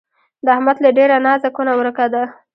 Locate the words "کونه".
1.55-1.71